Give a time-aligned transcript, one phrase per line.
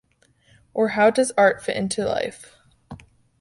[0.73, 2.55] Or how does art fit into life?